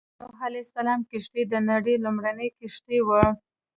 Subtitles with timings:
[0.17, 3.23] د نوح عليه السلام کښتۍ د نړۍ لومړنۍ کښتۍ وه.